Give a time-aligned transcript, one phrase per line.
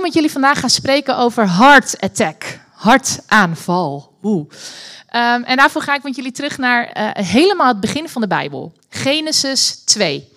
[0.00, 4.12] met jullie vandaag gaan spreken over heart attack, hartaanval.
[4.22, 4.50] Oeh.
[5.14, 8.26] Um, en daarvoor ga ik met jullie terug naar uh, helemaal het begin van de
[8.26, 10.28] Bijbel, Genesis 2.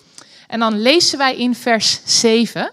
[0.46, 2.72] En dan lezen wij in vers 7.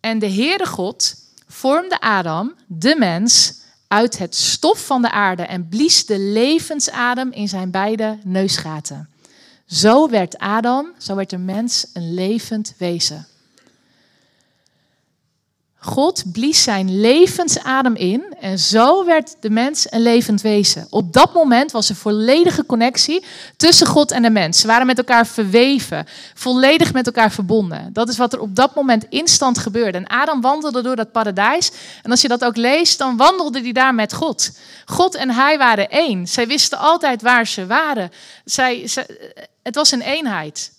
[0.00, 1.14] En de Heere God
[1.48, 3.54] vormde Adam, de mens,
[3.88, 9.08] uit het stof van de aarde en blies de levensadem in zijn beide neusgaten.
[9.66, 13.26] Zo werd Adam, zo werd de mens een levend wezen.
[15.84, 20.86] God blies zijn levensadem in en zo werd de mens een levend wezen.
[20.90, 23.24] Op dat moment was er volledige connectie
[23.56, 24.60] tussen God en de mens.
[24.60, 27.92] Ze waren met elkaar verweven, volledig met elkaar verbonden.
[27.92, 29.98] Dat is wat er op dat moment instant gebeurde.
[29.98, 31.70] En Adam wandelde door dat paradijs.
[32.02, 34.50] En als je dat ook leest, dan wandelde hij daar met God.
[34.84, 36.26] God en hij waren één.
[36.26, 38.10] Zij wisten altijd waar ze waren.
[38.44, 38.88] Zij,
[39.62, 40.72] het was een eenheid.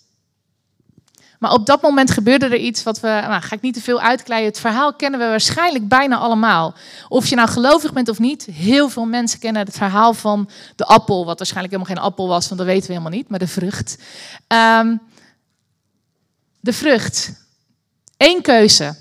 [1.44, 4.00] Maar op dat moment gebeurde er iets wat we, nou, ga ik niet te veel
[4.00, 4.46] uitkleien.
[4.46, 6.74] Het verhaal kennen we waarschijnlijk bijna allemaal.
[7.08, 10.84] Of je nou gelovig bent of niet, heel veel mensen kennen het verhaal van de
[10.84, 13.46] appel, wat waarschijnlijk helemaal geen appel was, want dat weten we helemaal niet, maar de
[13.46, 13.98] vrucht.
[14.48, 15.00] Um,
[16.60, 17.32] de vrucht.
[18.16, 18.96] Eén keuze.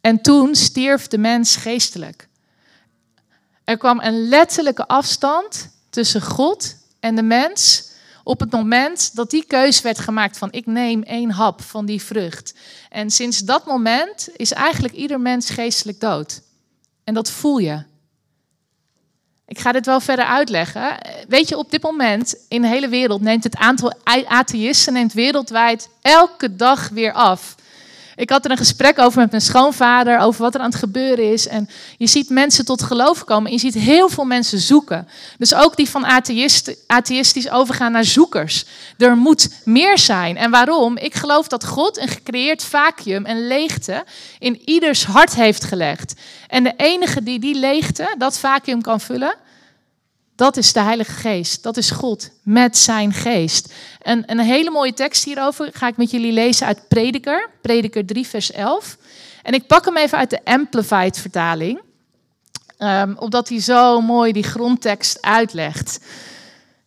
[0.00, 2.28] En toen stierf de mens geestelijk.
[3.64, 7.90] Er kwam een letterlijke afstand tussen God en de mens
[8.22, 12.02] op het moment dat die keus werd gemaakt van ik neem één hap van die
[12.02, 12.54] vrucht.
[12.88, 16.42] En sinds dat moment is eigenlijk ieder mens geestelijk dood.
[17.04, 17.82] En dat voel je.
[19.46, 20.98] Ik ga dit wel verder uitleggen.
[21.28, 23.92] Weet je, op dit moment in de hele wereld neemt het aantal
[24.26, 27.54] atheïsten neemt wereldwijd elke dag weer af.
[28.16, 31.32] Ik had er een gesprek over met mijn schoonvader, over wat er aan het gebeuren
[31.32, 31.46] is.
[31.46, 33.46] En je ziet mensen tot geloof komen.
[33.46, 35.08] En je ziet heel veel mensen zoeken.
[35.38, 36.06] Dus ook die van
[36.86, 38.64] atheïstisch overgaan naar zoekers.
[38.98, 40.36] Er moet meer zijn.
[40.36, 40.96] En waarom?
[40.96, 44.04] Ik geloof dat God een gecreëerd vacuüm en leegte
[44.38, 46.14] in ieders hart heeft gelegd.
[46.48, 49.34] En de enige die die leegte, dat vacuüm kan vullen,
[50.36, 51.62] dat is de Heilige Geest.
[51.62, 53.72] Dat is God met zijn geest.
[54.00, 58.26] En een hele mooie tekst hierover ga ik met jullie lezen uit Prediker, Prediker 3,
[58.26, 58.96] vers 11.
[59.42, 61.80] En ik pak hem even uit de Amplified vertaling,
[62.78, 66.00] um, omdat hij zo mooi die grondtekst uitlegt.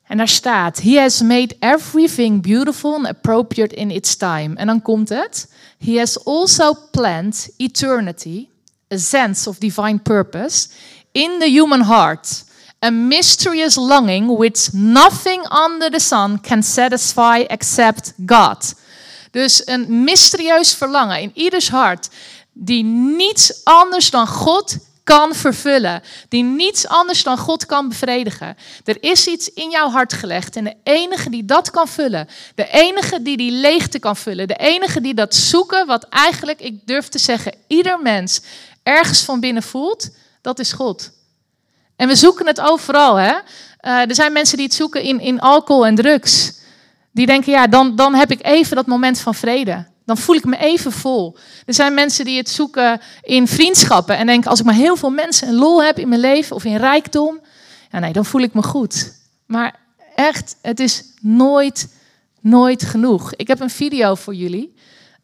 [0.07, 4.55] En daar staat: He has made everything beautiful and appropriate in its time.
[4.55, 8.47] En dan komt het: He has also planned eternity,
[8.93, 10.67] a sense of divine purpose,
[11.11, 12.44] in the human heart
[12.85, 18.73] a mysterious longing which nothing under the sun can satisfy except God.
[19.31, 22.09] Dus een mysterieus verlangen in ieders hart,
[22.53, 28.57] die niets anders dan God kan vervullen, die niets anders dan God kan bevredigen.
[28.83, 32.69] Er is iets in jouw hart gelegd en de enige die dat kan vullen, de
[32.69, 37.07] enige die die leegte kan vullen, de enige die dat zoeken, wat eigenlijk, ik durf
[37.07, 38.41] te zeggen, ieder mens
[38.83, 40.09] ergens van binnen voelt,
[40.41, 41.11] dat is God.
[41.95, 43.15] En we zoeken het overal.
[43.15, 43.31] Hè?
[43.31, 46.53] Uh, er zijn mensen die het zoeken in, in alcohol en drugs.
[47.11, 49.85] Die denken, ja, dan, dan heb ik even dat moment van vrede.
[50.05, 51.37] Dan voel ik me even vol.
[51.65, 54.17] Er zijn mensen die het zoeken in vriendschappen.
[54.17, 56.63] En denken, als ik maar heel veel mensen en lol heb in mijn leven of
[56.63, 57.39] in rijkdom.
[57.91, 59.13] Ja, nee, dan voel ik me goed.
[59.45, 59.75] Maar
[60.15, 61.87] echt, het is nooit,
[62.41, 63.33] nooit genoeg.
[63.33, 64.73] Ik heb een video voor jullie.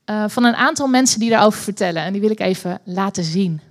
[0.06, 2.04] Uh, van een aantal mensen die daarover vertellen.
[2.04, 3.62] En die wil ik even laten zien.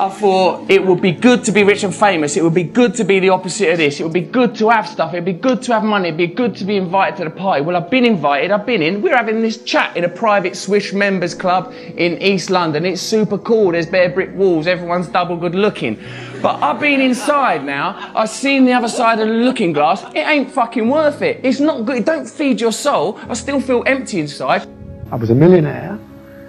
[0.00, 2.34] I thought it would be good to be rich and famous.
[2.38, 4.00] It would be good to be the opposite of this.
[4.00, 5.12] It would be good to have stuff.
[5.12, 6.08] It'd be good to have money.
[6.08, 7.60] It'd be good to be invited to the party.
[7.60, 8.50] Well, I've been invited.
[8.50, 9.02] I've been in.
[9.02, 12.86] We're having this chat in a private Swish members club in East London.
[12.86, 13.72] It's super cool.
[13.72, 14.66] There's bare brick walls.
[14.66, 16.02] Everyone's double good looking.
[16.40, 18.10] But I've been inside now.
[18.16, 20.02] I've seen the other side of the looking glass.
[20.14, 21.40] It ain't fucking worth it.
[21.42, 21.98] It's not good.
[21.98, 23.20] It don't feed your soul.
[23.28, 24.66] I still feel empty inside.
[25.12, 25.98] I was a millionaire.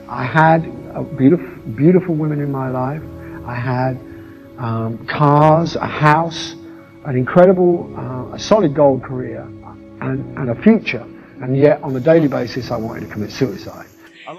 [0.07, 0.61] I had
[1.17, 3.01] beautiful, beautiful women in my life.
[3.45, 3.99] I had
[4.57, 6.53] um, cars, a house,
[7.05, 9.41] an incredible, uh, a solid gold career,
[10.01, 11.05] and, and a future.
[11.41, 13.87] And yet, on a daily basis, I wanted to commit suicide.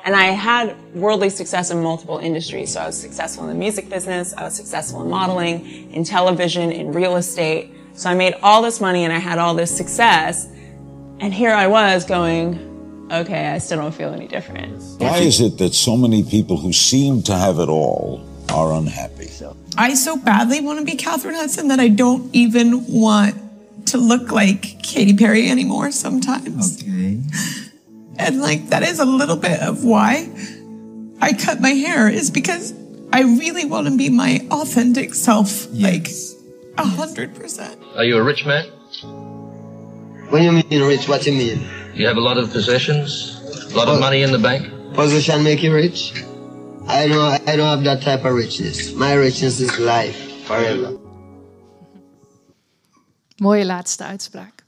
[0.04, 2.72] And I had worldly success in multiple industries.
[2.72, 6.70] So I was successful in the music business, I was successful in modeling, in television,
[6.72, 7.74] in real estate.
[7.94, 10.46] So I made all this money and I had all this success.
[11.20, 14.82] And here I was going, okay, I still don't feel any different.
[14.98, 19.30] Why is it that so many people who seem to have it all are unhappy.
[19.76, 23.36] I so badly want to be Catherine Hudson that I don't even want
[23.86, 26.82] to look like Katy Perry anymore sometimes.
[26.82, 27.20] Okay.
[28.18, 30.28] And like that is a little bit of why
[31.20, 32.74] I cut my hair is because
[33.10, 35.66] I really want to be my authentic self.
[35.72, 36.34] Yes.
[36.76, 37.80] Like a hundred percent.
[37.96, 38.66] Are you a rich man?
[40.28, 41.08] What do you mean rich?
[41.08, 41.66] What do you mean?
[41.94, 43.40] You have a lot of possessions?
[43.72, 44.70] A lot of money in the bank?
[44.94, 46.12] Position make you rich?
[46.88, 48.92] I don't, I don't have that type of richness.
[48.94, 50.98] My richness is life, forever.
[53.36, 54.64] Mooie laatste uitspraak.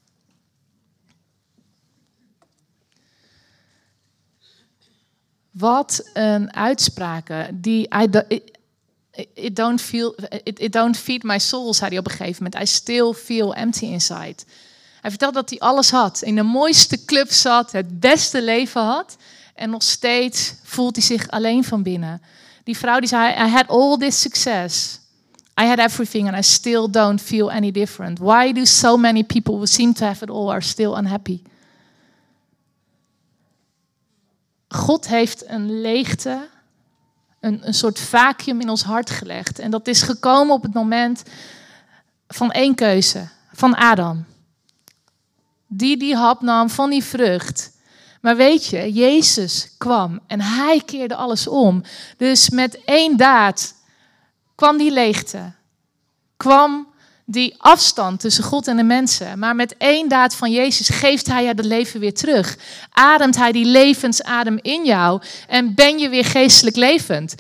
[5.51, 8.09] Wat een uitspraken die I,
[9.35, 10.15] it don't feel
[10.45, 12.63] it, it, don't feed my soul zei hij op een gegeven moment.
[12.63, 14.37] I still feel empty inside.
[15.01, 19.17] Hij vertelde dat hij alles had, in de mooiste club zat, het beste leven had
[19.55, 22.23] en nog steeds voelt hij zich alleen van binnen.
[22.65, 25.01] Die vrouw die zei I had all this success.
[25.61, 28.19] I had everything and I still don't feel any different.
[28.19, 31.43] Why do so many people who seem to have it all are still unhappy?
[34.69, 36.49] God heeft een leegte,
[37.41, 39.59] een, een soort vacuüm in ons hart gelegd.
[39.59, 41.23] En dat is gekomen op het moment
[42.29, 44.25] van één keuze, van Adam.
[45.67, 47.73] Die die hap nam van die vrucht.
[48.25, 51.83] Maar weet je, Jezus kwam en hij keerde alles om.
[52.17, 53.75] Dus met één daad
[54.55, 55.53] kwam die leegte.
[56.37, 56.89] Kwam
[57.25, 59.39] die afstand tussen God en de mensen.
[59.39, 62.59] Maar met één daad van Jezus geeft hij je het leven weer terug.
[62.91, 67.35] Ademt hij die levensadem in jou en ben je weer geestelijk levend.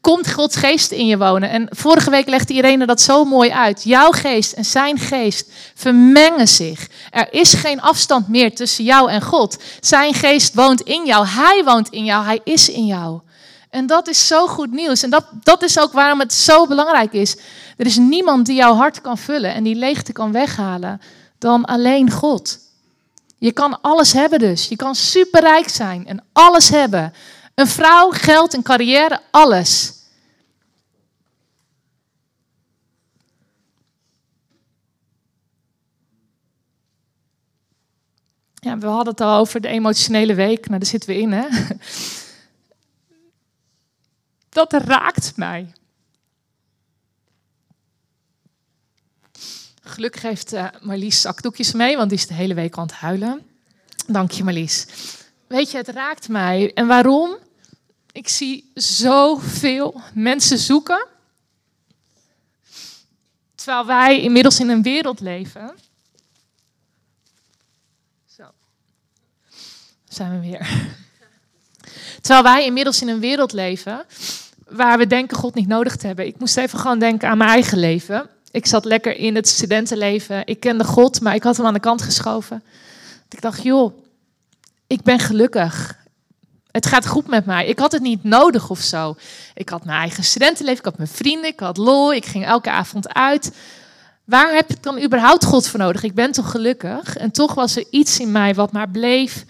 [0.00, 1.50] Komt Gods geest in je wonen.
[1.50, 3.82] En vorige week legde Irene dat zo mooi uit.
[3.84, 6.88] Jouw geest en zijn geest vermengen zich.
[7.10, 9.62] Er is geen afstand meer tussen jou en God.
[9.80, 11.26] Zijn geest woont in jou.
[11.26, 12.24] Hij woont in jou.
[12.24, 13.20] Hij is in jou.
[13.70, 15.02] En dat is zo goed nieuws.
[15.02, 17.36] En dat, dat is ook waarom het zo belangrijk is.
[17.76, 21.00] Er is niemand die jouw hart kan vullen en die leegte kan weghalen
[21.38, 22.58] dan alleen God.
[23.38, 24.68] Je kan alles hebben dus.
[24.68, 27.12] Je kan superrijk zijn en alles hebben.
[27.60, 29.92] Een vrouw, geld, een carrière, alles.
[38.54, 40.66] Ja, we hadden het al over de emotionele week.
[40.66, 41.46] Nou, daar zitten we in, hè?
[44.48, 45.72] Dat raakt mij.
[49.82, 53.46] Gelukkig heeft uh, Marlies zakdoekjes mee, want die is de hele week aan het huilen.
[54.06, 54.86] Dank je, Marlies.
[55.46, 56.72] Weet je, het raakt mij.
[56.74, 57.48] En waarom?
[58.12, 61.06] Ik zie zoveel mensen zoeken.
[63.54, 65.74] Terwijl wij inmiddels in een wereld leven.
[68.36, 68.42] Zo.
[70.08, 70.68] Zijn we weer.
[72.20, 74.06] Terwijl wij inmiddels in een wereld leven
[74.68, 76.26] waar we denken God niet nodig te hebben.
[76.26, 78.28] Ik moest even gewoon denken aan mijn eigen leven.
[78.50, 80.46] Ik zat lekker in het studentenleven.
[80.46, 82.62] Ik kende God, maar ik had hem aan de kant geschoven.
[83.28, 84.02] Ik dacht, joh,
[84.86, 85.98] ik ben gelukkig.
[86.72, 87.66] Het gaat goed met mij.
[87.66, 89.16] Ik had het niet nodig of zo.
[89.54, 92.70] Ik had mijn eigen studentenleven, ik had mijn vrienden, ik had lol, ik ging elke
[92.70, 93.52] avond uit.
[94.24, 96.02] Waar heb ik dan überhaupt God voor nodig?
[96.02, 97.16] Ik ben toch gelukkig?
[97.16, 99.44] En toch was er iets in mij wat maar bleef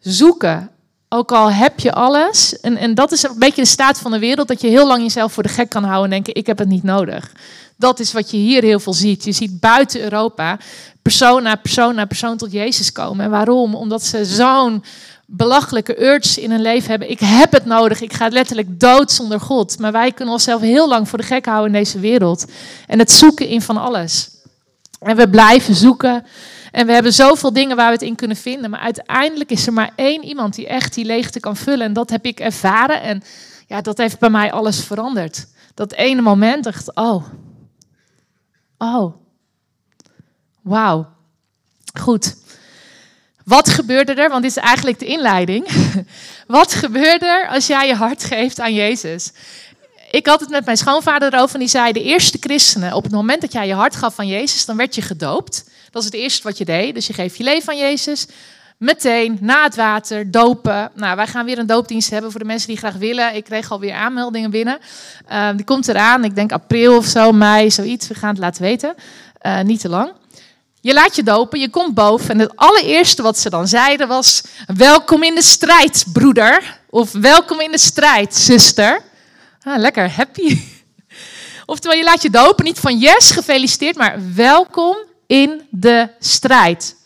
[0.00, 0.70] zoeken.
[1.08, 2.60] Ook al heb je alles.
[2.60, 4.48] En, en dat is een beetje de staat van de wereld.
[4.48, 6.68] Dat je heel lang jezelf voor de gek kan houden en denken: ik heb het
[6.68, 7.32] niet nodig.
[7.76, 9.24] Dat is wat je hier heel veel ziet.
[9.24, 10.58] Je ziet buiten Europa
[11.02, 13.24] persoon na persoon na persoon tot Jezus komen.
[13.24, 13.74] En waarom?
[13.74, 14.84] Omdat ze zo'n
[15.26, 17.10] belachelijke urge in hun leven hebben.
[17.10, 18.00] Ik heb het nodig.
[18.00, 19.78] Ik ga letterlijk dood zonder God.
[19.78, 22.44] Maar wij kunnen onszelf heel lang voor de gek houden in deze wereld.
[22.86, 24.30] En het zoeken in van alles.
[25.00, 26.26] En we blijven zoeken.
[26.72, 28.70] En we hebben zoveel dingen waar we het in kunnen vinden.
[28.70, 31.86] Maar uiteindelijk is er maar één iemand die echt die leegte kan vullen.
[31.86, 33.02] En dat heb ik ervaren.
[33.02, 33.22] En
[33.66, 35.46] ja, dat heeft bij mij alles veranderd.
[35.74, 37.24] Dat ene moment dacht oh,
[38.78, 39.14] oh,
[40.62, 41.06] wauw.
[42.00, 42.36] Goed.
[43.46, 44.28] Wat gebeurde er?
[44.28, 45.68] Want dit is eigenlijk de inleiding.
[46.46, 49.32] Wat gebeurde er als jij je hart geeft aan Jezus?
[50.10, 53.12] Ik had het met mijn schoonvader erover en die zei: De eerste christenen, op het
[53.12, 55.64] moment dat jij je hart gaf aan Jezus, dan werd je gedoopt.
[55.90, 56.94] Dat is het eerste wat je deed.
[56.94, 58.26] Dus je geeft je leven aan Jezus.
[58.76, 60.90] Meteen na het water dopen.
[60.94, 63.34] Nou, wij gaan weer een doopdienst hebben voor de mensen die graag willen.
[63.34, 64.78] Ik kreeg alweer aanmeldingen binnen.
[65.30, 66.24] Uh, die komt eraan.
[66.24, 68.08] Ik denk april of zo, mei, zoiets.
[68.08, 68.94] We gaan het laten weten.
[69.42, 70.12] Uh, niet te lang.
[70.86, 72.30] Je laat je dopen, je komt boven.
[72.30, 74.42] En het allereerste wat ze dan zeiden was:
[74.76, 76.80] Welkom in de strijd, broeder.
[76.90, 79.02] Of welkom in de strijd, zuster.
[79.62, 80.58] Ah, lekker happy.
[81.66, 86.96] Oftewel, je laat je dopen, niet van yes, gefeliciteerd, maar welkom in de strijd.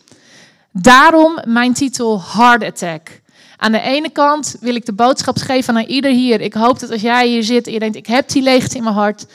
[0.73, 3.21] Daarom mijn titel Hard Attack.
[3.57, 6.41] Aan de ene kant wil ik de boodschap geven aan ieder hier.
[6.41, 8.83] Ik hoop dat als jij hier zit en je denkt, ik heb die leegte in
[8.83, 9.27] mijn hart,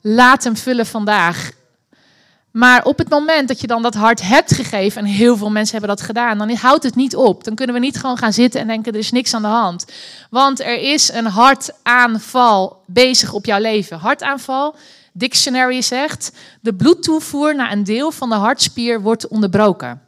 [0.00, 1.50] laat hem vullen vandaag.
[2.56, 5.78] Maar op het moment dat je dan dat hart hebt gegeven, en heel veel mensen
[5.78, 7.44] hebben dat gedaan, dan houdt het niet op.
[7.44, 9.84] Dan kunnen we niet gewoon gaan zitten en denken, er is niks aan de hand.
[10.30, 13.98] Want er is een hartaanval bezig op jouw leven.
[13.98, 14.76] Hartaanval,
[15.12, 20.02] Dictionary zegt, de bloedtoevoer naar een deel van de hartspier wordt onderbroken.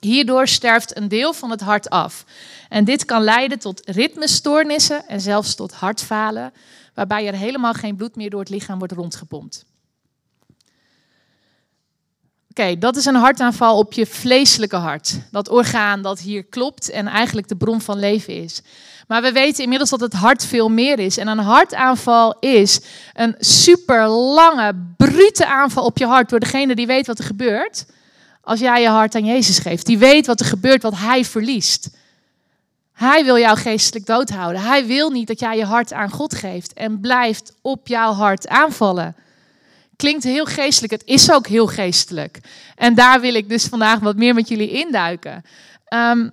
[0.00, 2.24] Hierdoor sterft een deel van het hart af.
[2.68, 6.52] En dit kan leiden tot ritmestoornissen en zelfs tot hartfalen,
[6.94, 9.64] waarbij er helemaal geen bloed meer door het lichaam wordt rondgepompt.
[12.58, 15.18] Oké, dat is een hartaanval op je vleeselijke hart.
[15.30, 18.60] Dat orgaan dat hier klopt en eigenlijk de bron van leven is.
[19.06, 21.16] Maar we weten inmiddels dat het hart veel meer is.
[21.16, 22.80] En een hartaanval is
[23.14, 27.86] een super lange, brute aanval op je hart door degene die weet wat er gebeurt.
[28.40, 29.86] Als jij je hart aan Jezus geeft.
[29.86, 31.90] Die weet wat er gebeurt, wat hij verliest.
[32.92, 34.62] Hij wil jou geestelijk doodhouden.
[34.62, 38.48] Hij wil niet dat jij je hart aan God geeft en blijft op jouw hart
[38.48, 39.16] aanvallen.
[39.98, 42.40] Klinkt heel geestelijk, het is ook heel geestelijk.
[42.76, 45.42] En daar wil ik dus vandaag wat meer met jullie induiken.
[45.94, 46.30] Um,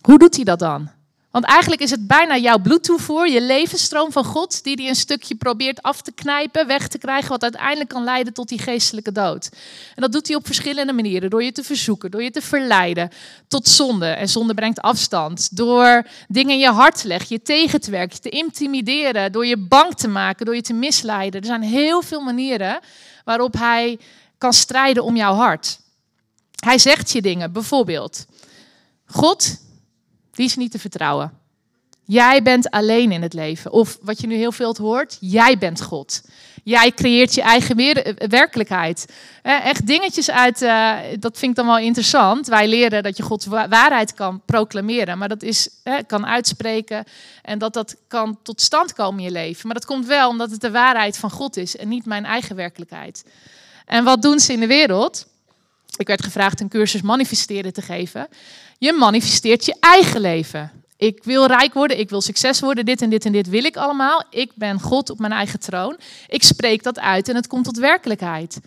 [0.00, 0.90] hoe doet hij dat dan?
[1.38, 5.34] Want eigenlijk is het bijna jouw bloedtoevoer, je levensstroom van God, die die een stukje
[5.34, 9.48] probeert af te knijpen, weg te krijgen, wat uiteindelijk kan leiden tot die geestelijke dood.
[9.94, 11.30] En dat doet hij op verschillende manieren.
[11.30, 13.10] Door je te verzoeken, door je te verleiden
[13.48, 14.06] tot zonde.
[14.06, 15.56] En zonde brengt afstand.
[15.56, 19.46] Door dingen in je hart te leggen, je tegen te werken, je te intimideren, door
[19.46, 21.40] je bang te maken, door je te misleiden.
[21.40, 22.80] Er zijn heel veel manieren
[23.24, 23.98] waarop hij
[24.38, 25.78] kan strijden om jouw hart.
[26.64, 28.26] Hij zegt je dingen, bijvoorbeeld.
[29.06, 29.66] God,
[30.38, 31.32] die is niet te vertrouwen.
[32.04, 33.72] Jij bent alleen in het leven.
[33.72, 36.22] Of wat je nu heel veel hoort, jij bent God.
[36.64, 39.12] Jij creëert je eigen eh, werkelijkheid.
[39.42, 42.46] Echt dingetjes uit, uh, dat vind ik dan wel interessant.
[42.46, 45.68] Wij leren dat je Gods waarheid kan proclameren, maar dat is,
[46.06, 47.04] kan uitspreken
[47.42, 49.66] en dat dat kan tot stand komen in je leven.
[49.66, 52.56] Maar dat komt wel omdat het de waarheid van God is en niet mijn eigen
[52.56, 53.24] werkelijkheid.
[53.86, 55.26] En wat doen ze in de wereld?
[55.96, 58.28] Ik werd gevraagd een cursus manifesteren te geven.
[58.78, 60.70] Je manifesteert je eigen leven.
[60.96, 63.76] Ik wil rijk worden, ik wil succes worden, dit en dit en dit wil ik
[63.76, 64.24] allemaal.
[64.30, 65.98] Ik ben God op mijn eigen troon.
[66.26, 68.60] Ik spreek dat uit en het komt tot werkelijkheid.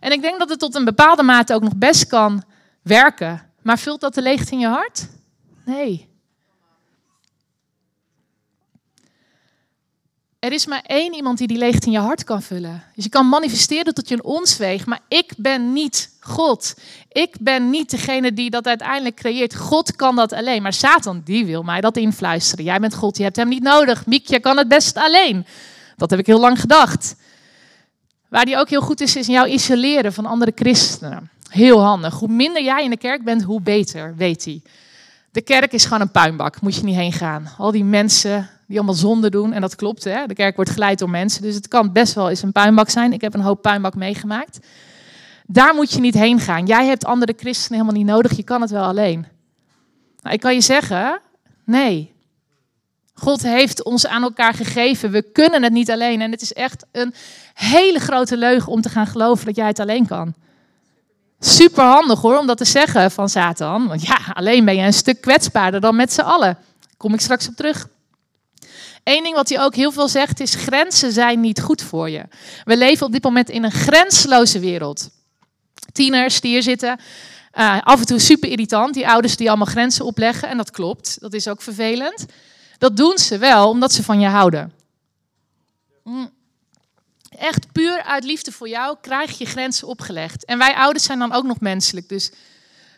[0.00, 2.42] En ik denk dat het tot een bepaalde mate ook nog best kan
[2.82, 3.42] werken.
[3.62, 5.08] Maar vult dat de leegte in je hart?
[5.64, 6.07] Nee.
[10.38, 12.82] Er is maar één iemand die die leegte in je hart kan vullen.
[12.94, 16.74] Dus je kan manifesteren tot je een ons weegt, maar ik ben niet God.
[17.12, 19.54] Ik ben niet degene die dat uiteindelijk creëert.
[19.56, 22.64] God kan dat alleen, maar Satan die wil mij dat influisteren.
[22.64, 24.06] Jij bent God, je hebt hem niet nodig.
[24.06, 25.46] Miekje kan het best alleen.
[25.96, 27.16] Dat heb ik heel lang gedacht.
[28.28, 31.30] Waar die ook heel goed is, is jou isoleren van andere christenen.
[31.48, 32.14] Heel handig.
[32.14, 34.62] Hoe minder jij in de kerk bent, hoe beter, weet hij.
[35.38, 37.48] De kerk is gewoon een puinbak, moet je niet heen gaan.
[37.58, 39.52] Al die mensen die allemaal zonde doen.
[39.52, 40.26] En dat klopt, hè?
[40.26, 41.42] de kerk wordt geleid door mensen.
[41.42, 43.12] Dus het kan best wel eens een puinbak zijn.
[43.12, 44.58] Ik heb een hoop puinbak meegemaakt.
[45.46, 46.66] Daar moet je niet heen gaan.
[46.66, 48.36] Jij hebt andere christenen helemaal niet nodig.
[48.36, 49.26] Je kan het wel alleen.
[50.20, 51.20] Nou, ik kan je zeggen,
[51.64, 52.12] nee.
[53.14, 55.10] God heeft ons aan elkaar gegeven.
[55.10, 56.20] We kunnen het niet alleen.
[56.20, 57.14] En het is echt een
[57.54, 60.34] hele grote leugen om te gaan geloven dat jij het alleen kan.
[61.40, 63.88] Super handig hoor, om dat te zeggen van Satan.
[63.88, 66.58] Want ja, alleen ben je een stuk kwetsbaarder dan met z'n allen.
[66.96, 67.88] kom ik straks op terug.
[69.04, 72.24] Eén ding wat hij ook heel veel zegt is: grenzen zijn niet goed voor je.
[72.64, 75.10] We leven op dit moment in een grensloze wereld.
[75.92, 77.00] Tieners die hier zitten,
[77.54, 78.94] uh, af en toe super irritant.
[78.94, 80.48] Die ouders die allemaal grenzen opleggen.
[80.48, 82.26] En dat klopt, dat is ook vervelend.
[82.78, 84.72] Dat doen ze wel omdat ze van je houden.
[86.04, 86.30] Mm.
[87.38, 90.44] Echt puur uit liefde voor jou krijg je grenzen opgelegd.
[90.44, 92.08] En wij ouders zijn dan ook nog menselijk.
[92.08, 92.30] Dus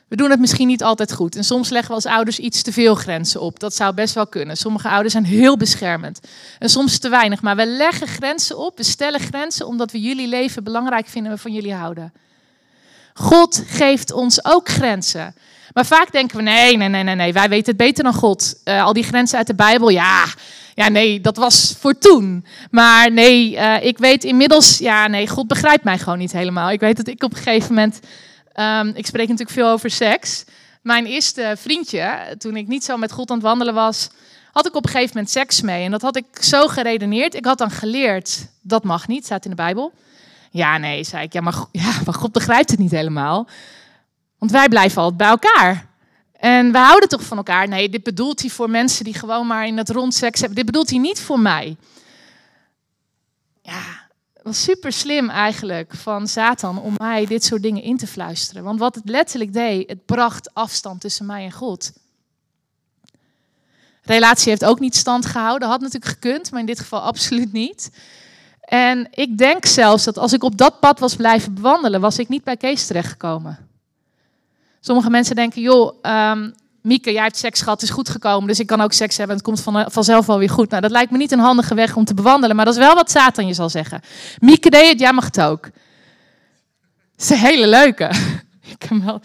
[0.08, 1.36] we doen het misschien niet altijd goed.
[1.36, 3.60] En soms leggen we als ouders iets te veel grenzen op.
[3.60, 4.56] Dat zou best wel kunnen.
[4.56, 6.20] Sommige ouders zijn heel beschermend.
[6.58, 7.42] En soms te weinig.
[7.42, 8.76] Maar we leggen grenzen op.
[8.76, 11.32] We stellen grenzen omdat we jullie leven belangrijk vinden.
[11.32, 12.12] We van jullie houden.
[13.14, 15.34] God geeft ons ook grenzen.
[15.72, 17.32] Maar vaak denken we: nee, nee, nee, nee, nee.
[17.32, 18.54] Wij weten het beter dan God.
[18.64, 20.24] Uh, al die grenzen uit de Bijbel, ja.
[20.80, 22.44] Ja, nee, dat was voor toen.
[22.70, 26.70] Maar nee, uh, ik weet inmiddels, ja, nee, God begrijpt mij gewoon niet helemaal.
[26.70, 28.00] Ik weet dat ik op een gegeven moment
[28.52, 30.44] Ehm, ik spreek natuurlijk veel over seks.
[30.82, 34.10] Mijn eerste vriendje, toen ik niet zo met God aan het wandelen was,
[34.52, 35.84] had ik op een gegeven moment seks mee.
[35.84, 37.34] En dat had ik zo geredeneerd.
[37.34, 39.92] Ik had dan geleerd, dat mag niet, staat in de Bijbel.
[40.50, 41.32] Ja, nee, zei ik.
[41.32, 43.48] Ja, maar, ja, maar God begrijpt het niet helemaal.
[44.38, 45.86] Want wij blijven altijd bij elkaar.
[46.40, 47.68] En we houden toch van elkaar?
[47.68, 50.56] Nee, dit bedoelt hij voor mensen die gewoon maar in het rond seks hebben.
[50.56, 51.76] Dit bedoelt hij niet voor mij.
[53.62, 54.08] Ja,
[54.42, 58.64] was super slim eigenlijk van Satan om mij dit soort dingen in te fluisteren.
[58.64, 61.92] Want wat het letterlijk deed, het bracht afstand tussen mij en God.
[64.02, 65.68] relatie heeft ook niet stand gehouden.
[65.68, 67.90] Had natuurlijk gekund, maar in dit geval absoluut niet.
[68.60, 72.28] En ik denk zelfs dat als ik op dat pad was blijven bewandelen, was ik
[72.28, 73.69] niet bij Kees terechtgekomen.
[74.80, 78.60] Sommige mensen denken, joh, um, Mieke, jij hebt seks gehad, het is goed gekomen, dus
[78.60, 79.36] ik kan ook seks hebben.
[79.36, 80.70] Het komt van, vanzelf wel weer goed.
[80.70, 82.94] Nou, dat lijkt me niet een handige weg om te bewandelen, maar dat is wel
[82.94, 84.00] wat Satan je zal zeggen.
[84.38, 85.62] Mieke deed het, jij mag het ook.
[85.62, 85.70] Dat
[87.16, 88.10] is een hele leuke.
[88.78, 89.20] ik wel...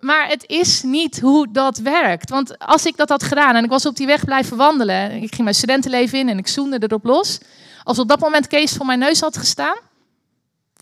[0.00, 2.30] Maar het is niet hoe dat werkt.
[2.30, 5.30] Want als ik dat had gedaan en ik was op die weg blijven wandelen, ik
[5.30, 7.38] ging mijn studentenleven in en ik zoende erop los.
[7.82, 9.76] Als op dat moment Kees voor mijn neus had gestaan,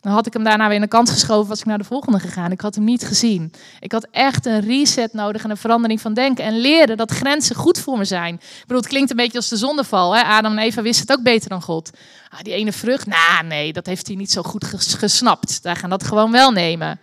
[0.02, 2.18] dan had ik hem daarna weer in de kant geschoven, was ik naar de volgende
[2.18, 2.50] gegaan.
[2.50, 3.52] Ik had hem niet gezien.
[3.80, 6.44] Ik had echt een reset nodig en een verandering van denken.
[6.44, 8.34] En leren dat grenzen goed voor me zijn.
[8.34, 10.14] Ik bedoel, het klinkt een beetje als de zondeval.
[10.16, 10.22] Hè?
[10.22, 11.90] Adam en Eva wisten het ook beter dan God.
[12.28, 15.60] Ah, die ene vrucht, nou nee, dat heeft hij niet zo goed gesnapt.
[15.62, 17.00] Wij gaan dat gewoon wel nemen.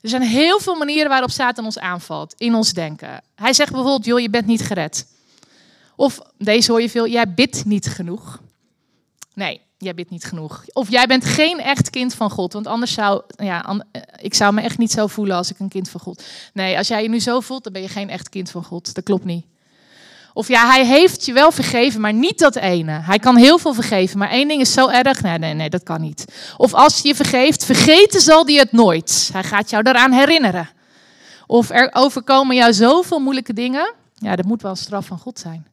[0.00, 3.22] Er zijn heel veel manieren waarop Satan ons aanvalt in ons denken.
[3.34, 5.06] Hij zegt bijvoorbeeld, joh, je bent niet gered.
[5.96, 8.40] Of deze hoor je veel, jij bidt niet genoeg.
[9.34, 10.64] Nee, jij bidt niet genoeg.
[10.72, 12.52] Of jij bent geen echt kind van God.
[12.52, 15.68] Want anders zou, ja, eh, ik zou me echt niet zo voelen als ik een
[15.68, 16.24] kind van God.
[16.52, 18.94] Nee, als jij je nu zo voelt, dan ben je geen echt kind van God.
[18.94, 19.44] Dat klopt niet.
[20.32, 22.92] Of ja, hij heeft je wel vergeven, maar niet dat ene.
[22.92, 25.22] Hij kan heel veel vergeven, maar één ding is zo erg.
[25.22, 26.24] Nee, nee, nee, dat kan niet.
[26.56, 29.30] Of als je vergeeft, vergeten zal hij het nooit.
[29.32, 30.68] Hij gaat jou daaraan herinneren.
[31.46, 33.94] Of er overkomen jou zoveel moeilijke dingen.
[34.14, 35.66] Ja, dat moet wel een straf van God zijn.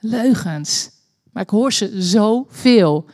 [0.00, 0.90] Leugens.
[1.32, 3.06] Maar ik hoor ze zoveel.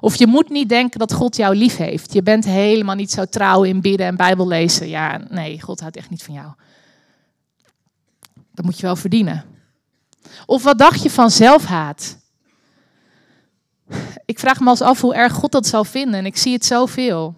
[0.00, 2.12] Of je moet niet denken dat God jou lief heeft.
[2.12, 4.88] Je bent helemaal niet zo trouw in bidden en Bijbel lezen.
[4.88, 6.52] Ja, nee, God houdt echt niet van jou.
[8.52, 9.44] Dat moet je wel verdienen.
[10.46, 12.18] Of wat dacht je van zelfhaat?
[14.24, 16.18] Ik vraag me als af hoe erg God dat zou vinden.
[16.18, 17.34] En ik zie het zoveel.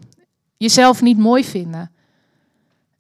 [0.57, 1.91] Jezelf niet mooi vinden.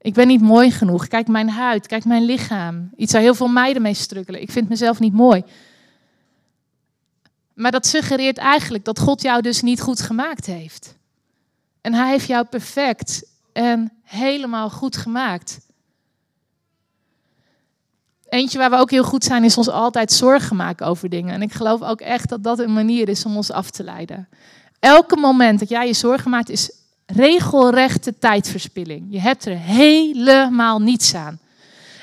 [0.00, 1.08] Ik ben niet mooi genoeg.
[1.08, 2.90] Kijk mijn huid, kijk mijn lichaam.
[2.96, 4.40] Iets waar heel veel meiden mee strukkelen.
[4.40, 5.44] Ik vind mezelf niet mooi.
[7.56, 10.94] Maar dat suggereert eigenlijk dat God jou dus niet goed gemaakt heeft.
[11.80, 15.58] En hij heeft jou perfect en helemaal goed gemaakt.
[18.28, 21.34] Eentje waar we ook heel goed zijn, is ons altijd zorgen maken over dingen.
[21.34, 24.28] En ik geloof ook echt dat dat een manier is om ons af te leiden.
[24.80, 26.70] Elke moment dat jij je zorgen maakt, is
[27.06, 29.06] regelrechte tijdverspilling.
[29.10, 31.38] Je hebt er helemaal niets aan.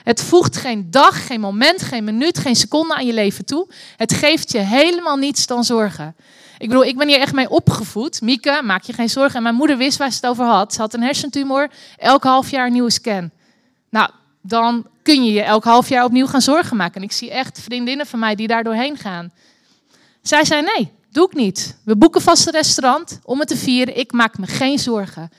[0.03, 3.67] Het voegt geen dag, geen moment, geen minuut, geen seconde aan je leven toe.
[3.97, 6.15] Het geeft je helemaal niets dan zorgen.
[6.57, 8.21] Ik bedoel, ik ben hier echt mee opgevoed.
[8.21, 9.35] Mieke, maak je geen zorgen.
[9.35, 10.73] En mijn moeder wist waar ze het over had.
[10.73, 13.31] Ze had een hersentumor, elk half jaar een nieuwe scan.
[13.89, 14.09] Nou,
[14.41, 16.95] dan kun je je elk half jaar opnieuw gaan zorgen maken.
[16.95, 19.31] En ik zie echt vriendinnen van mij die daar doorheen gaan.
[20.21, 21.77] Zij zei: Nee, doe ik niet.
[21.85, 23.97] We boeken vast een restaurant om het te vieren.
[23.97, 25.31] Ik maak me geen zorgen.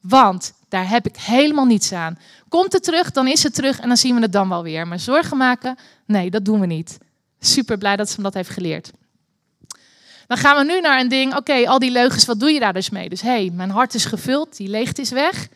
[0.00, 2.18] Want daar heb ik helemaal niets aan.
[2.48, 4.88] Komt het terug, dan is het terug en dan zien we het dan wel weer.
[4.88, 6.98] Maar zorgen maken, nee, dat doen we niet.
[7.40, 8.90] Super blij dat ze me dat heeft geleerd.
[10.26, 12.72] Dan gaan we nu naar een ding, oké, al die leugens, wat doe je daar
[12.72, 13.08] dus mee?
[13.08, 15.48] Dus hé, hey, mijn hart is gevuld, die leegte is weg.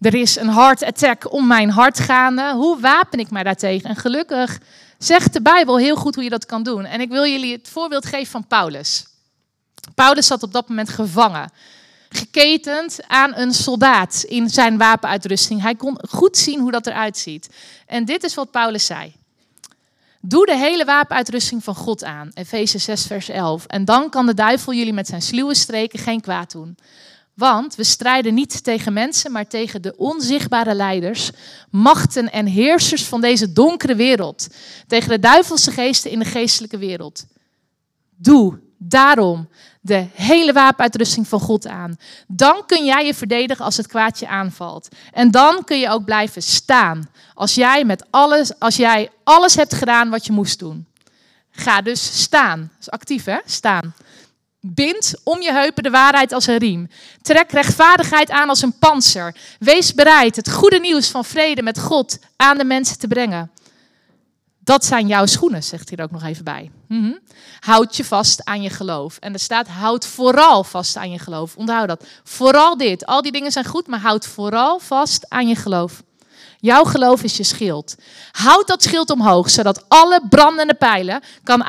[0.00, 2.52] Er is een heart attack om mijn hart gaande.
[2.52, 3.88] Hoe wapen ik mij daartegen?
[3.88, 4.58] En gelukkig
[4.98, 6.84] zegt de Bijbel heel goed hoe je dat kan doen.
[6.84, 9.06] En ik wil jullie het voorbeeld geven van Paulus.
[9.94, 11.50] Paulus zat op dat moment gevangen
[12.12, 15.62] geketend aan een soldaat in zijn wapenuitrusting.
[15.62, 17.48] Hij kon goed zien hoe dat eruit ziet.
[17.86, 19.14] En dit is wat Paulus zei.
[20.20, 22.30] Doe de hele wapenuitrusting van God aan.
[22.34, 23.66] Efeze 6, vers 11.
[23.66, 26.76] En dan kan de duivel jullie met zijn sluwe streken geen kwaad doen.
[27.34, 31.30] Want we strijden niet tegen mensen, maar tegen de onzichtbare leiders,
[31.70, 34.46] machten en heersers van deze donkere wereld.
[34.86, 37.26] Tegen de duivelse geesten in de geestelijke wereld.
[38.16, 39.48] Doe daarom
[39.84, 41.96] de hele wapenuitrusting van God aan.
[42.26, 44.88] Dan kun jij je verdedigen als het kwaadje aanvalt.
[45.12, 47.10] En dan kun je ook blijven staan.
[47.34, 50.86] Als jij met alles, als jij alles hebt gedaan wat je moest doen.
[51.50, 52.58] Ga dus staan.
[52.60, 53.38] Dat is actief hè?
[53.44, 53.94] Staan.
[54.60, 56.88] Bind om je heupen de waarheid als een riem.
[57.22, 59.34] Trek rechtvaardigheid aan als een panzer.
[59.58, 63.50] Wees bereid het goede nieuws van vrede met God aan de mensen te brengen.
[64.64, 66.70] Dat zijn jouw schoenen, zegt hij er ook nog even bij.
[66.88, 67.18] Mm
[67.60, 69.16] Houd je vast aan je geloof.
[69.18, 71.56] En er staat, houd vooral vast aan je geloof.
[71.56, 72.04] Onthoud dat.
[72.24, 73.06] Vooral dit.
[73.06, 76.02] Al die dingen zijn goed, maar houd vooral vast aan je geloof.
[76.58, 77.94] Jouw geloof is je schild.
[78.32, 81.64] Houd dat schild omhoog, zodat alle brandende pijlen kan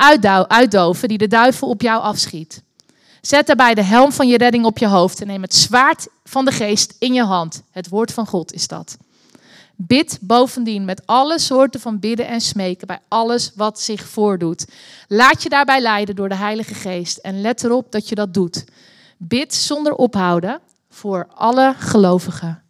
[0.48, 2.62] uitdoven die de duivel op jou afschiet.
[3.20, 6.44] Zet daarbij de helm van je redding op je hoofd en neem het zwaard van
[6.44, 7.62] de geest in je hand.
[7.70, 8.96] Het woord van God is dat.
[9.76, 14.66] Bid bovendien met alle soorten van bidden en smeken bij alles wat zich voordoet.
[15.08, 18.64] Laat je daarbij leiden door de Heilige Geest en let erop dat je dat doet.
[19.16, 22.62] Bid zonder ophouden voor alle gelovigen.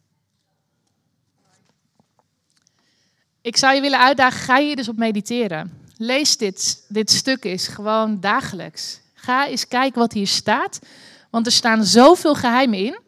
[3.40, 5.82] Ik zou je willen uitdagen, ga hier dus op mediteren.
[5.96, 9.00] Lees dit, dit stuk eens gewoon dagelijks.
[9.14, 10.78] Ga eens kijken wat hier staat,
[11.30, 12.98] want er staan zoveel geheimen in.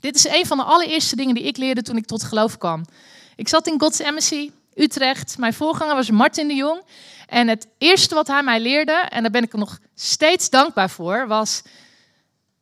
[0.00, 2.84] Dit is een van de allereerste dingen die ik leerde toen ik tot geloof kwam.
[3.36, 5.38] Ik zat in God's Embassy, Utrecht.
[5.38, 6.82] Mijn voorganger was Martin de Jong.
[7.26, 10.90] En het eerste wat hij mij leerde, en daar ben ik hem nog steeds dankbaar
[10.90, 11.62] voor, was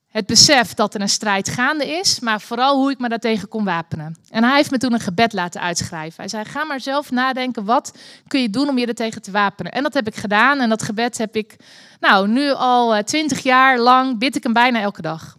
[0.06, 3.64] Het besef dat er een strijd gaande is, maar vooral hoe ik me daartegen kon
[3.64, 4.16] wapenen.
[4.30, 6.16] En hij heeft me toen een gebed laten uitschrijven.
[6.16, 7.92] Hij zei: Ga maar zelf nadenken, wat
[8.26, 9.72] kun je doen om je er tegen te wapenen?
[9.72, 10.60] En dat heb ik gedaan.
[10.60, 11.56] En dat gebed heb ik,
[12.00, 15.35] nou, nu al twintig jaar lang, bid ik hem bijna elke dag.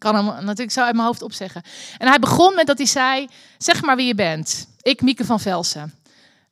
[0.00, 1.62] Kan hem natuurlijk zo uit mijn hoofd opzeggen.
[1.98, 4.68] En hij begon met dat hij zei: Zeg maar wie je bent.
[4.82, 5.94] Ik, Mieke van Velsen.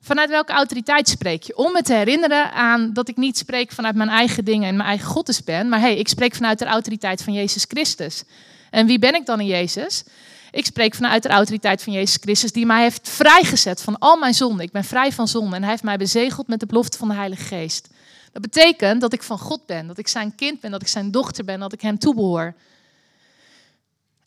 [0.01, 1.57] Vanuit welke autoriteit spreek je?
[1.57, 4.87] Om me te herinneren aan dat ik niet spreek vanuit mijn eigen dingen en mijn
[4.87, 8.23] eigen goddess ben, maar hey, ik spreek vanuit de autoriteit van Jezus Christus.
[8.69, 10.03] En wie ben ik dan in Jezus?
[10.51, 14.33] Ik spreek vanuit de autoriteit van Jezus Christus, die mij heeft vrijgezet van al mijn
[14.33, 14.65] zonden.
[14.65, 17.13] Ik ben vrij van zonde en hij heeft mij bezegeld met de belofte van de
[17.13, 17.89] Heilige Geest.
[18.31, 21.11] Dat betekent dat ik van God ben, dat ik zijn kind ben, dat ik zijn
[21.11, 22.53] dochter ben, dat ik hem toebehoor.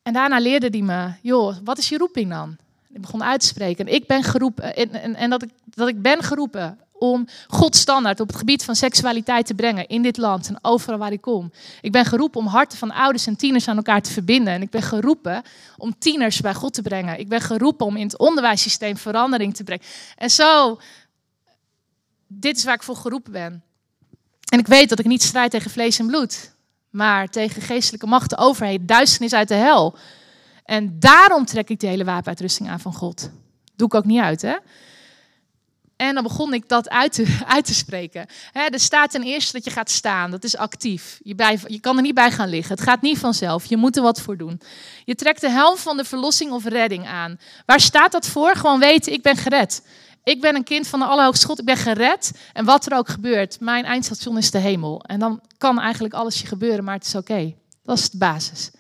[0.03, 2.57] En daarna leerde hij me, joh, wat is je roeping dan?
[2.93, 3.87] Ik begon uit te spreken.
[3.87, 8.21] Ik ben geroepen, en, en, en dat, ik, dat ik ben geroepen om Gods standaard
[8.21, 11.53] op het gebied van seksualiteit te brengen in dit land en overal waar ik kom.
[11.81, 14.53] Ik ben geroepen om harten van ouders en tieners aan elkaar te verbinden.
[14.53, 15.43] En ik ben geroepen
[15.77, 17.19] om tieners bij God te brengen.
[17.19, 19.85] Ik ben geroepen om in het onderwijssysteem verandering te brengen.
[20.17, 20.79] En zo,
[22.27, 23.62] dit is waar ik voor geroepen ben.
[24.49, 26.52] En ik weet dat ik niet strijd tegen vlees en bloed,
[26.92, 29.96] maar tegen geestelijke machten, overheid, duisternis uit de hel.
[30.64, 33.31] En daarom trek ik de hele wapenuitrusting aan van God.
[33.76, 34.57] Doe ik ook niet uit, hè?
[35.96, 38.26] En dan begon ik dat uit te, uit te spreken.
[38.52, 40.31] er staat ten eerste dat je gaat staan.
[40.31, 41.20] Dat is actief.
[41.22, 42.74] Je, blijft, je kan er niet bij gaan liggen.
[42.74, 43.64] Het gaat niet vanzelf.
[43.64, 44.61] Je moet er wat voor doen.
[45.05, 47.38] Je trekt de helm van de verlossing of redding aan.
[47.66, 48.57] Waar staat dat voor?
[48.57, 49.83] Gewoon weten, ik ben gered.
[50.25, 51.59] Ik ben een kind van de Allerhoogste God.
[51.59, 52.33] Ik ben gered.
[52.53, 55.03] En wat er ook gebeurt, mijn eindstation is de hemel.
[55.03, 57.55] En dan kan eigenlijk alles je gebeuren, maar het is oké.
[57.83, 58.71] Dat is de basis.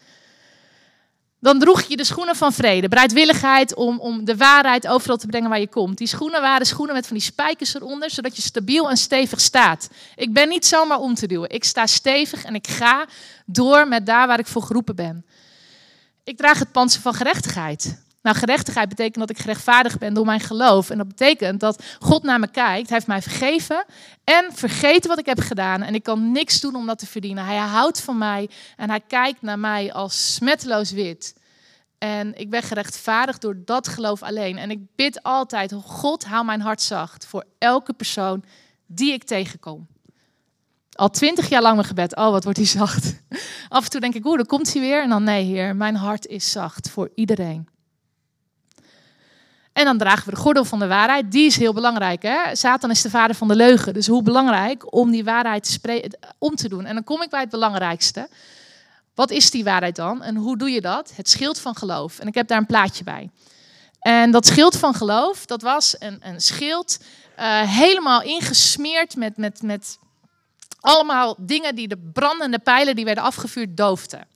[1.40, 5.48] Dan droeg je de schoenen van vrede, bereidwilligheid om, om de waarheid overal te brengen
[5.48, 5.98] waar je komt.
[5.98, 9.88] Die schoenen waren schoenen met van die spijkers eronder, zodat je stabiel en stevig staat.
[10.16, 11.50] Ik ben niet zomaar om te duwen.
[11.50, 13.06] Ik sta stevig en ik ga
[13.46, 15.26] door met daar waar ik voor geroepen ben.
[16.24, 18.01] Ik draag het panzer van gerechtigheid.
[18.22, 20.90] Nou, gerechtigheid betekent dat ik gerechtvaardigd ben door mijn geloof.
[20.90, 22.88] En dat betekent dat God naar me kijkt.
[22.88, 23.84] Hij heeft mij vergeven
[24.24, 25.82] en vergeten wat ik heb gedaan.
[25.82, 27.44] En ik kan niks doen om dat te verdienen.
[27.44, 31.34] Hij houdt van mij en hij kijkt naar mij als smetteloos wit.
[31.98, 34.58] En ik ben gerechtvaardigd door dat geloof alleen.
[34.58, 38.44] En ik bid altijd, God, hou mijn hart zacht voor elke persoon
[38.86, 39.86] die ik tegenkom.
[40.92, 43.22] Al twintig jaar lang mijn gebed, oh wat wordt hij zacht.
[43.68, 45.02] Af en toe denk ik, oeh, dan komt hij weer.
[45.02, 47.68] En dan, nee heer, mijn hart is zacht voor iedereen.
[49.72, 51.32] En dan dragen we de gordel van de waarheid.
[51.32, 52.22] Die is heel belangrijk.
[52.22, 52.56] Hè?
[52.56, 53.94] Satan is de vader van de leugen.
[53.94, 56.84] Dus hoe belangrijk om die waarheid te om te doen.
[56.84, 58.28] En dan kom ik bij het belangrijkste.
[59.14, 60.22] Wat is die waarheid dan?
[60.22, 61.12] En hoe doe je dat?
[61.14, 62.18] Het schild van geloof.
[62.18, 63.30] En ik heb daar een plaatje bij.
[64.00, 66.98] En dat schild van geloof, dat was een, een schild
[67.38, 69.98] uh, helemaal ingesmeerd met, met, met
[70.80, 74.26] allemaal dingen die de brandende pijlen die werden afgevuurd doofden.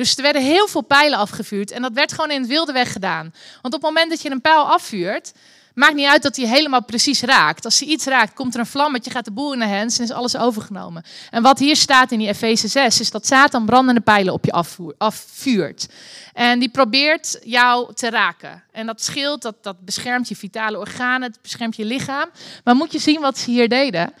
[0.00, 2.92] Dus er werden heel veel pijlen afgevuurd en dat werd gewoon in het wilde weg
[2.92, 3.34] gedaan.
[3.62, 5.32] Want op het moment dat je een pijl afvuurt,
[5.74, 7.64] maakt niet uit dat hij helemaal precies raakt.
[7.64, 10.04] Als hij iets raakt, komt er een vlammetje, gaat de boel in de hens en
[10.04, 11.04] is alles overgenomen.
[11.30, 14.64] En wat hier staat in die Efeze 6 is dat Satan brandende pijlen op je
[14.98, 15.88] afvuurt.
[16.32, 18.62] En die probeert jou te raken.
[18.72, 22.30] En dat schild, dat, dat beschermt je vitale organen, het beschermt je lichaam.
[22.64, 24.12] Maar moet je zien wat ze hier deden.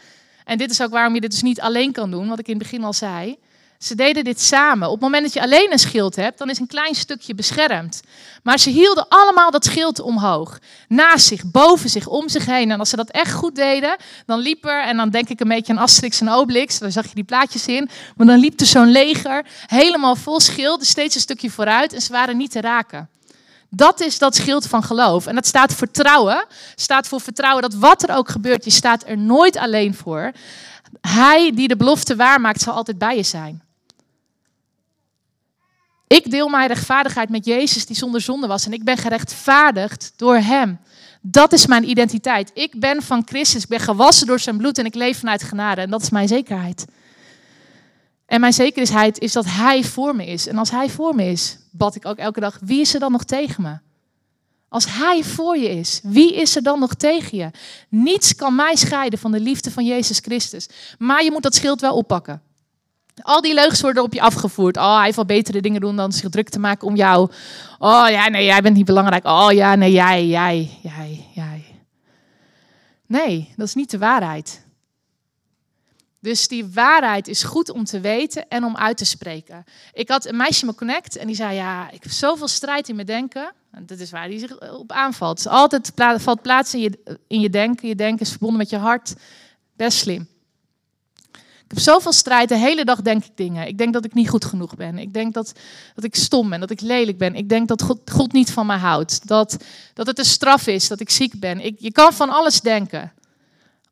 [0.44, 2.54] En dit is ook waarom je dit dus niet alleen kan doen, wat ik in
[2.54, 3.38] het begin al zei.
[3.80, 4.86] Ze deden dit samen.
[4.86, 8.00] Op het moment dat je alleen een schild hebt, dan is een klein stukje beschermd.
[8.42, 10.58] Maar ze hielden allemaal dat schild omhoog.
[10.88, 12.70] Naast zich, boven zich, om zich heen.
[12.70, 15.48] En als ze dat echt goed deden, dan liep er, en dan denk ik een
[15.48, 17.90] beetje aan Asterix en Obelix, daar zag je die plaatjes in.
[18.16, 21.92] Maar dan liep er zo'n leger, helemaal vol schilden, steeds een stukje vooruit.
[21.92, 23.08] En ze waren niet te raken.
[23.70, 25.26] Dat is dat schild van geloof.
[25.26, 26.46] En dat staat vertrouwen.
[26.74, 30.32] Staat voor vertrouwen dat wat er ook gebeurt, je staat er nooit alleen voor.
[31.00, 33.68] Hij die de belofte waarmaakt, zal altijd bij je zijn.
[36.16, 40.36] Ik deel mijn rechtvaardigheid met Jezus die zonder zonde was en ik ben gerechtvaardigd door
[40.36, 40.78] Hem.
[41.20, 42.50] Dat is mijn identiteit.
[42.54, 45.80] Ik ben van Christus, ik ben gewassen door zijn bloed en ik leef vanuit genade.
[45.80, 46.86] En dat is mijn zekerheid.
[48.26, 50.46] En mijn zekerheid is dat Hij voor me is.
[50.46, 53.12] En als Hij voor me is, bad ik ook elke dag, wie is er dan
[53.12, 53.78] nog tegen me?
[54.68, 57.50] Als Hij voor je is, wie is er dan nog tegen je?
[57.88, 60.68] Niets kan mij scheiden van de liefde van Jezus Christus.
[60.98, 62.42] Maar je moet dat schild wel oppakken.
[63.22, 64.76] Al die leugens worden op je afgevoerd.
[64.76, 67.30] Oh, hij heeft betere dingen doen dan zich druk te maken om jou.
[67.78, 69.24] Oh ja, nee, jij bent niet belangrijk.
[69.24, 71.64] Oh ja, nee, jij, jij, jij, jij.
[73.06, 74.64] Nee, dat is niet de waarheid.
[76.20, 79.64] Dus die waarheid is goed om te weten en om uit te spreken.
[79.92, 82.94] Ik had een meisje me connect en die zei: Ja, ik heb zoveel strijd in
[82.94, 83.52] mijn denken.
[83.70, 85.46] En dat is waar die zich op aanvalt.
[85.46, 87.88] Altijd valt plaats in je, in je denken.
[87.88, 89.14] Je denken is verbonden met je hart.
[89.76, 90.28] Best slim
[91.70, 92.48] Ik heb zoveel strijd.
[92.48, 93.66] De hele dag denk ik dingen.
[93.66, 94.98] Ik denk dat ik niet goed genoeg ben.
[94.98, 95.52] Ik denk dat,
[95.94, 97.34] dat ik stom ben, dat ik lelijk ben.
[97.34, 99.28] Ik denk dat God, God niet van mij houdt.
[99.28, 99.56] Dat,
[99.94, 101.64] dat het een straf is, dat ik ziek ben.
[101.64, 103.12] Ik, je kan van alles denken.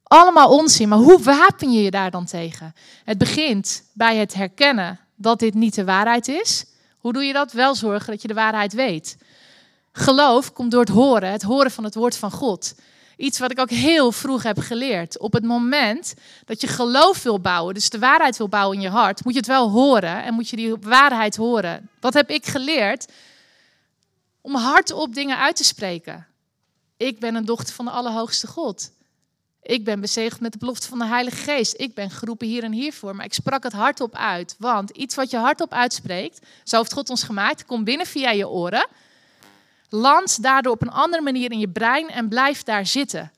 [0.03, 0.88] Allemaal onzin.
[0.88, 2.75] Maar hoe wapen je je daar dan tegen?
[3.05, 6.64] Het begint bij het herkennen dat dit niet de waarheid is.
[6.99, 7.53] Hoe doe je dat?
[7.53, 9.17] Wel zorgen dat je de waarheid weet.
[9.93, 12.75] Geloof komt door het horen, het horen van het woord van God.
[13.18, 15.18] Iets wat ik ook heel vroeg heb geleerd.
[15.18, 18.88] Op het moment dat je geloof wil bouwen, dus de waarheid wil bouwen in je
[18.88, 21.88] hart, moet je het wel horen en moet je die waarheid horen.
[22.00, 23.12] Wat heb ik geleerd?
[24.40, 26.26] Om hardop dingen uit te spreken.
[26.96, 28.90] Ik ben een dochter van de Allerhoogste God.
[29.62, 31.74] Ik ben bezegeld met de belofte van de Heilige Geest.
[31.76, 33.16] Ik ben geroepen hier en hiervoor.
[33.16, 34.54] Maar ik sprak het hardop uit.
[34.59, 38.48] Want iets wat je hardop uitspreekt, zo heeft God ons gemaakt, komt binnen via je
[38.48, 38.87] oren.
[39.88, 43.33] Landt daardoor op een andere manier in je brein en blijft daar zitten.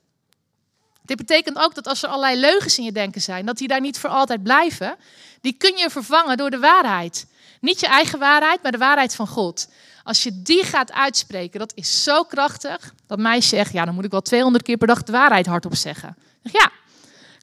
[1.01, 3.81] Dit betekent ook dat als er allerlei leugens in je denken zijn, dat die daar
[3.81, 4.95] niet voor altijd blijven.
[5.41, 7.25] Die kun je vervangen door de waarheid.
[7.61, 9.67] Niet je eigen waarheid, maar de waarheid van God.
[10.03, 12.93] Als je die gaat uitspreken, dat is zo krachtig.
[13.07, 15.75] Dat meisje zegt, ja, dan moet ik wel 200 keer per dag de waarheid hardop
[15.75, 16.15] zeggen.
[16.43, 16.71] zeg, ja,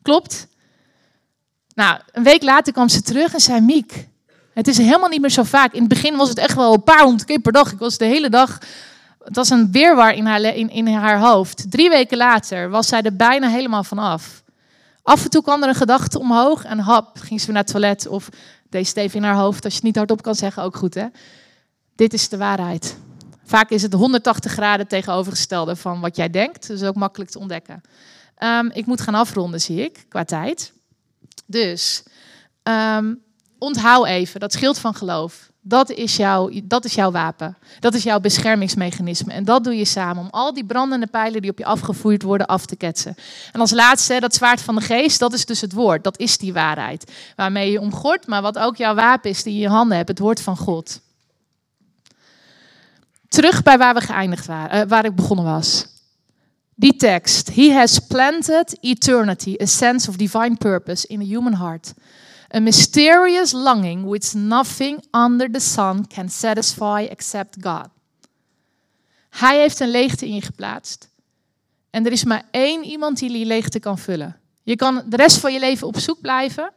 [0.02, 0.46] klopt.
[1.74, 4.06] Nou, een week later kwam ze terug en zei, Miek,
[4.54, 5.72] het is helemaal niet meer zo vaak.
[5.72, 7.72] In het begin was het echt wel een paar honderd keer per dag.
[7.72, 8.58] Ik was de hele dag
[9.28, 11.70] het was een weerwar in haar, in, in haar hoofd.
[11.70, 14.42] Drie weken later was zij er bijna helemaal van af.
[15.02, 18.28] En toe kwam er een gedachte omhoog en hap, ging ze naar het toilet of
[18.68, 19.64] deed even in haar hoofd.
[19.64, 21.06] Als je het niet hardop kan zeggen, ook goed hè.
[21.94, 22.98] Dit is de waarheid.
[23.44, 26.66] Vaak is het 180 graden tegenovergestelde van wat jij denkt.
[26.66, 27.80] Dus ook makkelijk te ontdekken.
[28.38, 30.72] Um, ik moet gaan afronden, zie ik, qua tijd.
[31.46, 32.02] Dus
[32.62, 33.22] um,
[33.58, 35.50] onthoud even dat schild van geloof.
[35.68, 37.56] Dat is, jouw, dat is jouw wapen.
[37.80, 39.32] Dat is jouw beschermingsmechanisme.
[39.32, 42.46] En dat doe je samen om al die brandende pijlen die op je afgevoerd worden
[42.46, 43.16] af te ketsen.
[43.52, 46.04] En als laatste, dat zwaard van de geest, dat is dus het woord.
[46.04, 47.12] Dat is die waarheid.
[47.36, 50.08] Waarmee je omgort, maar wat ook jouw wapen is die je in je handen hebt.
[50.08, 51.00] Het woord van God.
[53.28, 55.86] Terug bij waar we geëindigd waren, uh, waar ik begonnen was.
[56.74, 57.54] Die tekst.
[57.54, 61.94] He has planted eternity, a sense of divine purpose in a human heart.
[62.54, 67.88] A mysterious longing which nothing under the sun can satisfy except God.
[69.30, 71.08] Hij heeft een leegte in je geplaatst.
[71.90, 74.36] En er is maar één iemand die die leegte kan vullen.
[74.62, 76.72] Je kan de rest van je leven op zoek blijven.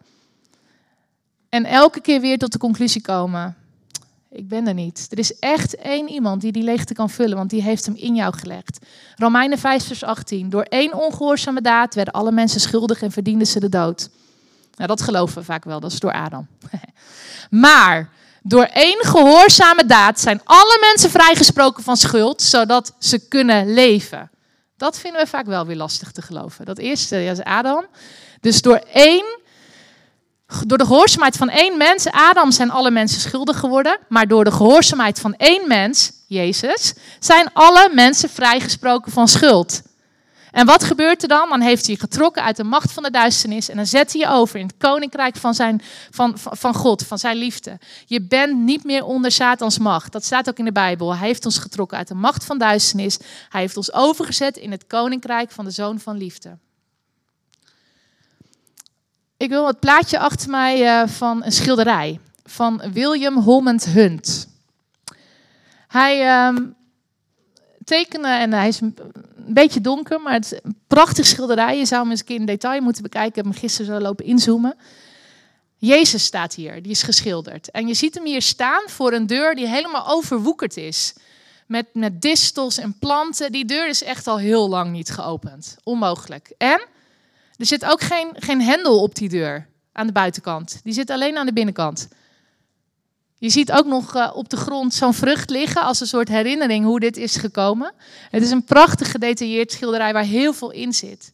[1.50, 3.56] En elke keer weer tot de conclusie komen.
[4.30, 5.08] Ik ben er niet.
[5.10, 8.16] Er is echt één iemand die die leegte kan vullen, want die heeft hem in
[8.16, 8.86] jou gelegd.
[9.16, 10.50] Romeinen 5, vers 18.
[10.50, 14.10] Door één ongehoorzame daad werden alle mensen schuldig en verdienden ze de dood.
[14.82, 16.48] Nou, dat geloven we vaak wel, dat is door Adam.
[17.66, 18.10] maar
[18.44, 24.32] door één gehoorzame daad zijn alle mensen vrijgesproken van schuld, zodat ze kunnen leven.
[24.78, 26.66] Dat vinden we vaak wel weer lastig te geloven.
[26.66, 27.86] Dat eerste is Adam.
[28.40, 29.40] Dus door één,
[30.66, 33.98] door de gehoorzaamheid van één mens, Adam, zijn alle mensen schuldig geworden.
[34.10, 39.82] Maar door de gehoorzaamheid van één mens, Jezus, zijn alle mensen vrijgesproken van schuld.
[40.52, 41.50] En wat gebeurt er dan?
[41.50, 44.22] Dan heeft hij je getrokken uit de macht van de duisternis en dan zet hij
[44.22, 47.80] je over in het koninkrijk van, zijn, van, van God, van zijn liefde.
[48.06, 50.12] Je bent niet meer onder Satans macht.
[50.12, 51.16] Dat staat ook in de Bijbel.
[51.16, 53.20] Hij heeft ons getrokken uit de macht van duisternis.
[53.50, 56.58] Hij heeft ons overgezet in het koninkrijk van de zoon van liefde.
[59.38, 64.48] Ik wil het plaatje achter mij uh, van een schilderij van William Holman Hunt.
[65.88, 66.58] Hij uh,
[67.84, 68.96] tekende en hij is een
[69.36, 71.78] beetje donker, maar het is een prachtig schilderij.
[71.78, 73.30] Je zou hem eens een keer in detail moeten bekijken.
[73.30, 74.76] Ik heb hem gisteren zo lopen inzoomen.
[75.78, 77.72] Jezus staat hier, die is geschilderd.
[77.72, 81.14] En je ziet hem hier staan voor een deur die helemaal overwoekerd is.
[81.68, 83.52] Met, met distels en planten.
[83.52, 85.78] Die deur is echt al heel lang niet geopend.
[85.84, 86.54] Onmogelijk.
[86.58, 86.82] En
[87.58, 90.80] er zit ook geen, geen hendel op die deur aan de buitenkant.
[90.84, 92.08] Die zit alleen aan de binnenkant.
[93.42, 96.86] Je ziet ook nog uh, op de grond zo'n vrucht liggen als een soort herinnering
[96.86, 97.94] hoe dit is gekomen.
[98.30, 101.34] Het is een prachtig gedetailleerd schilderij waar heel veel in zit.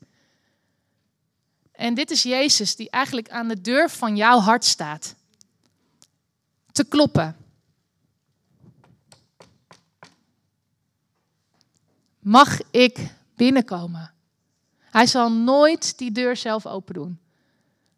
[1.71, 5.15] En dit is Jezus die eigenlijk aan de deur van jouw hart staat.
[6.71, 7.35] Te kloppen.
[12.19, 12.97] Mag ik
[13.35, 14.13] binnenkomen?
[14.79, 17.19] Hij zal nooit die deur zelf open doen.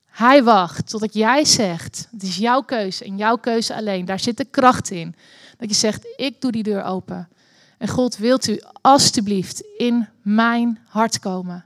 [0.10, 4.06] Hij wacht totdat jij zegt, het is jouw keuze en jouw keuze alleen.
[4.06, 5.16] Daar zit de kracht in.
[5.58, 7.30] Dat je zegt, ik doe die deur open.
[7.78, 11.66] En God, wilt u alstublieft in mijn hart komen?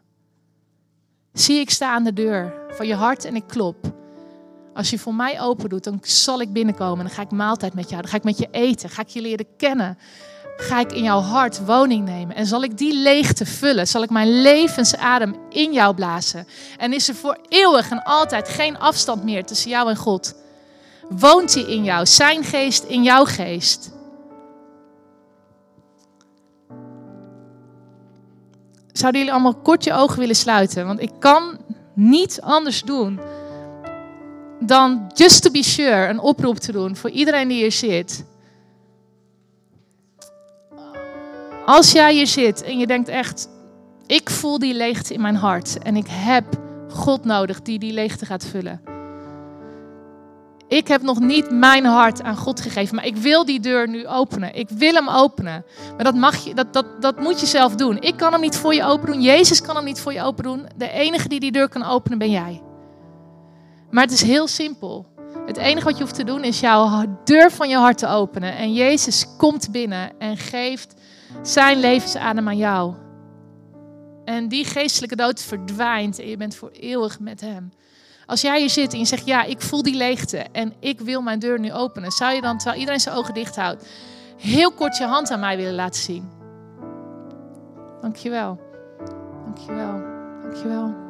[1.34, 3.94] Zie, ik sta aan de deur van je hart en ik klop.
[4.74, 7.06] Als je voor mij open doet, dan zal ik binnenkomen.
[7.06, 8.02] Dan ga ik maaltijd met jou.
[8.02, 8.90] Dan ga ik met je eten.
[8.90, 9.98] Ga ik je leren kennen.
[10.58, 12.36] Ga ik in jouw hart woning nemen.
[12.36, 13.88] En zal ik die leegte vullen.
[13.88, 16.48] Zal ik mijn levensadem in jou blazen.
[16.78, 20.36] En is er voor eeuwig en altijd geen afstand meer tussen jou en God.
[21.10, 23.92] Woont hij in jou, zijn geest in jouw geest.
[28.92, 30.86] Zouden jullie allemaal kort je ogen willen sluiten?
[30.86, 31.58] Want ik kan
[31.94, 33.20] niet anders doen
[34.60, 38.26] dan just to be sure een oproep te doen voor iedereen die hier zit.
[41.66, 43.50] Als jij hier zit en je denkt echt,
[44.06, 46.46] ik voel die leegte in mijn hart en ik heb
[46.90, 48.82] God nodig die die leegte gaat vullen.
[50.68, 54.08] Ik heb nog niet mijn hart aan God gegeven, maar ik wil die deur nu
[54.08, 54.56] openen.
[54.56, 55.66] Ik wil hem openen.
[55.96, 58.02] Maar dat, mag je, dat, dat, dat moet je zelf doen.
[58.02, 59.22] Ik kan hem niet voor je open doen.
[59.22, 60.68] Jezus kan hem niet voor je open doen.
[60.76, 62.62] De enige die die deur kan openen ben jij.
[63.92, 65.06] Maar het is heel simpel.
[65.46, 68.56] Het enige wat je hoeft te doen is jouw deur van je hart te openen.
[68.56, 70.94] En Jezus komt binnen en geeft
[71.42, 72.94] zijn levensadem aan jou.
[74.26, 77.72] En die geestelijke dood verdwijnt en je bent voor eeuwig met hem.
[78.26, 81.22] Als jij hier zit en je zegt, ja, ik voel die leegte en ik wil
[81.22, 82.12] mijn deur nu openen.
[82.12, 83.88] Zou je dan, terwijl iedereen zijn ogen dicht houdt,
[84.38, 86.30] heel kort je hand aan mij willen laten zien?
[88.02, 88.60] Dankjewel.
[89.46, 90.02] Dankjewel.
[90.42, 91.03] Dankjewel.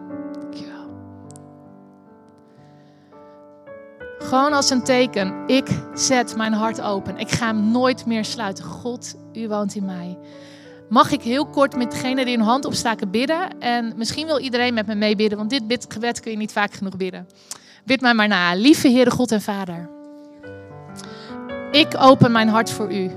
[4.23, 5.43] Gewoon als een teken.
[5.47, 7.17] Ik zet mijn hart open.
[7.17, 8.63] Ik ga hem nooit meer sluiten.
[8.63, 10.17] God, u woont in mij.
[10.89, 13.59] Mag ik heel kort met degene die hun hand opstaken bidden?
[13.59, 16.97] En misschien wil iedereen met me meebidden, want dit bidgebed kun je niet vaak genoeg
[16.97, 17.27] bidden.
[17.85, 18.53] Bid mij maar na.
[18.53, 19.89] Lieve Heere God en Vader.
[21.71, 23.11] Ik open mijn hart voor u.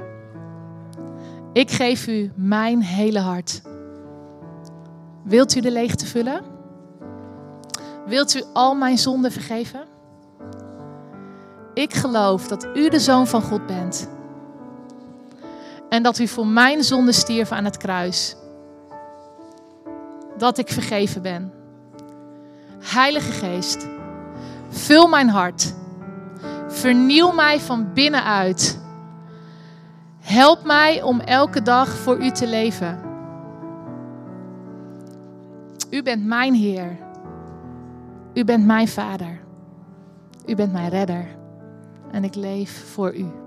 [1.53, 3.63] Ik geef u mijn hele hart.
[5.25, 6.41] Wilt u de leegte vullen?
[8.07, 9.95] Wilt u al mijn zonden vergeven?
[11.77, 14.09] Ik geloof dat u de zoon van God bent.
[15.89, 18.37] En dat u voor mijn zonde stierf aan het kruis.
[20.39, 21.53] Dat ik vergeven ben.
[22.79, 23.87] Heilige Geest,
[24.69, 25.75] vul mijn hart.
[26.69, 28.81] Vernieuw mij van binnenuit.
[30.21, 33.01] Help mij om elke dag voor u te leven.
[35.91, 36.99] U bent mijn Heer.
[38.35, 39.41] U bent mijn Vader.
[40.47, 41.36] U bent mijn redder.
[42.13, 43.46] En ik leef voor u.